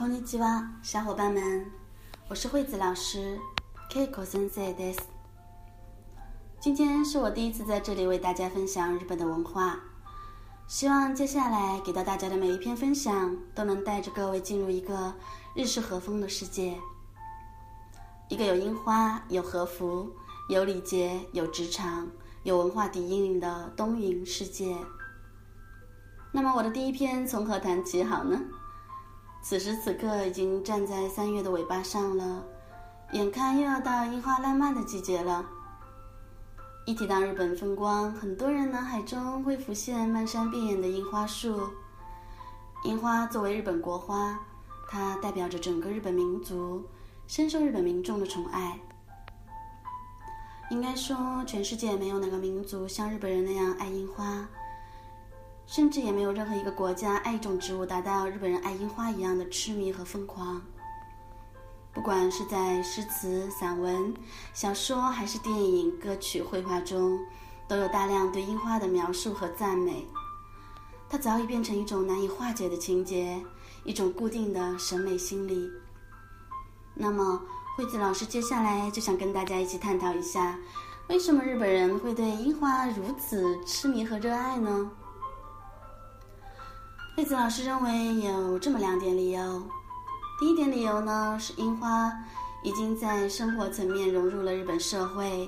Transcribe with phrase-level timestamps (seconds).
[0.00, 1.70] 空尼基哇，小伙伴们，
[2.26, 3.38] 我是惠子老师
[3.90, 4.96] ，Keiko Sensei des。
[6.58, 9.78] 今天是我第一次在这里为大家分享日本的文化，
[10.66, 15.12] 希望接下来给到大家的每一篇分享都能带着各位进入一个
[15.54, 16.80] 日式和风的世界，
[18.30, 20.10] 一个有樱花、有和服、
[20.48, 22.08] 有礼节、有职场、
[22.42, 24.74] 有文化底蕴的东瀛世界。
[26.32, 28.40] 那么我的第一篇从何谈起好呢？
[29.42, 32.44] 此时此刻已经站在三月的尾巴上了，
[33.12, 35.44] 眼看又要到樱花烂漫的季节了。
[36.86, 41.68] 一提到日本风光，很多人脑海中会浮现漫山遍野的樱花树。
[42.84, 44.38] 樱花作为日本国花，
[44.88, 46.84] 它代表着整个日本民族，
[47.26, 48.78] 深受日本民众的宠爱。
[50.70, 54.46] 应该说，全世界没有哪个民族像日本人那样爱樱花。
[55.70, 60.60] 甚至也没有任何一个国家爱一种植物达到日本人爱樱花一样的痴迷和疯狂。
[61.94, 64.12] 不管是在诗词、散文、
[64.52, 67.16] 小说，还是电影、歌曲、绘画中，
[67.68, 70.04] 都有大量对樱花的描述和赞美。
[71.08, 73.40] 它早已变成一种难以化解的情节，
[73.84, 75.70] 一种固定的审美心理。
[76.94, 77.40] 那么，
[77.76, 80.58] 惠子老师接下来就想跟大家一起探讨一下，
[81.08, 84.90] 为什么日本人会对樱花如此痴迷和热爱呢？
[87.20, 89.62] 惠子老师认为有这么两点理由。
[90.38, 92.10] 第一点理由呢，是樱花
[92.62, 95.46] 已经在生活层面融入了日本社会，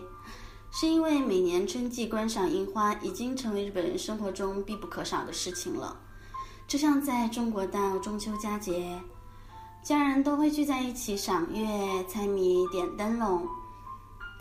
[0.70, 5.96] 是因为每年春季观赏樱花已经成为日本人生活中必不可少的事情了。
[6.68, 9.00] 就像在中国到中秋佳节，
[9.82, 13.48] 家人都会聚在一起赏月、猜谜、点灯笼。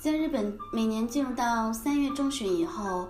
[0.03, 3.07] 在日本，每年进入到三月中旬以后。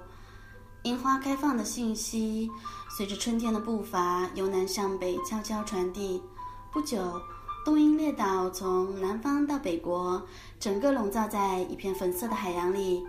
[0.83, 2.49] 樱花开放的信息，
[2.89, 6.23] 随着春天的步伐由南向北悄悄传递。
[6.71, 7.21] 不久，
[7.63, 10.19] 东英列岛从南方到北国，
[10.59, 13.05] 整个笼罩在一片粉色的海洋里。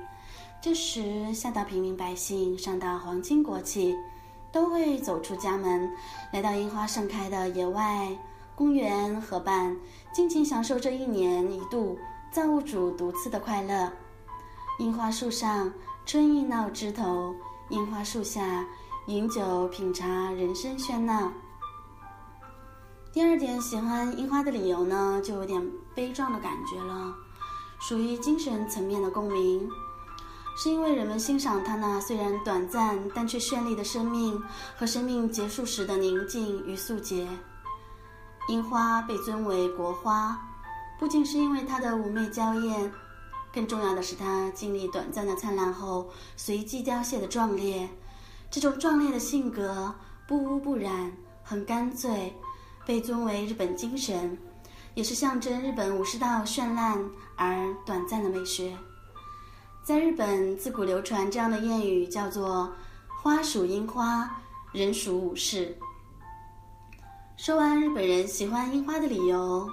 [0.60, 3.96] 这时，下到平民百姓，上到皇亲国戚，
[4.52, 5.90] 都会走出家门，
[6.30, 8.06] 来到樱花盛开的野外
[8.54, 9.74] 公园、河畔，
[10.12, 11.98] 尽情享受这一年一度
[12.30, 13.90] 造物主独赐的快乐。
[14.78, 15.72] 樱花树上，
[16.04, 17.34] 春意闹枝头。
[17.72, 18.62] 樱花树下
[19.06, 21.32] 饮酒品茶，人生喧闹。
[23.10, 27.14] 第二点喜欢樱花的理由呢，就有点悲壮的感觉了，
[27.80, 29.66] 属于精神层面的共鸣，
[30.54, 34.38] 是因为人们欣赏它那虽然短暂但却绚丽的生命
[34.76, 37.26] 和生命结束时的宁静与肃洁。
[38.48, 40.38] 樱花被尊为国花，
[40.98, 42.92] 不仅是因为它的妩媚娇艳。
[43.52, 47.88] 更重要的是，它经历短暂的灿烂后，随即凋谢的壮烈。
[48.50, 49.94] 这种壮烈的性格，
[50.26, 52.32] 不污不染，很干脆，
[52.86, 54.38] 被尊为日本精神，
[54.94, 57.02] 也是象征日本武士道绚烂
[57.36, 58.74] 而短暂的美学。
[59.84, 62.72] 在日本，自古流传这样的谚语，叫做
[63.22, 64.30] “花属樱花，
[64.72, 65.76] 人属武士”。
[67.36, 69.68] 说完日本人喜欢樱花的理由。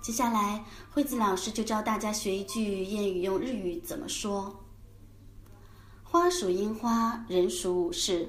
[0.00, 4.54] 接下来，惠子老师就教大家学一句谚语，用日语怎么说？
[6.04, 8.28] 花属樱花，人属武士。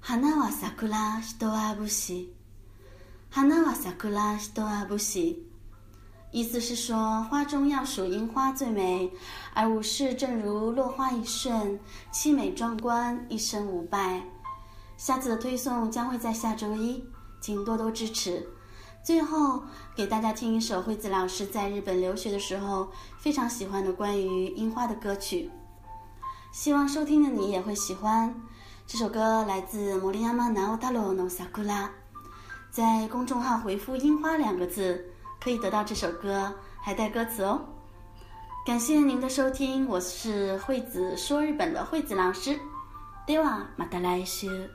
[0.00, 2.26] 花は桜、人は武士。
[3.30, 5.34] 花は桜、人は武士。
[6.30, 9.10] 意思是说，花中要数樱花最美，
[9.54, 11.80] 而武士正如落花一瞬，
[12.12, 14.22] 凄美壮观，一生无败。
[14.98, 17.02] 下次的推送将会在下周一，
[17.40, 18.46] 请多多支持。
[19.02, 19.62] 最后，
[19.94, 25.50] 给大家听一首惠子老师在日本留学的时候非常喜欢的关于樱花的歌曲，
[26.52, 28.34] 希望收听的你也会喜欢。
[28.86, 31.90] 这首歌来自摩利亚马纳奥塔罗诺萨库拉，
[32.70, 35.04] 在公众号回复“樱花”两个字，
[35.40, 37.64] 可以得到这首歌，还带歌词哦。
[38.64, 42.58] 感谢您的收听，我是惠子说日本的惠子老师，
[43.24, 44.68] ではまた来週。